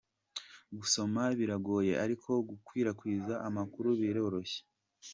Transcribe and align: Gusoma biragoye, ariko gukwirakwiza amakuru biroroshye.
Gusoma 0.77 1.21
biragoye, 1.39 1.93
ariko 2.05 2.29
gukwirakwiza 2.49 3.33
amakuru 3.47 3.89
biroroshye. 3.99 4.61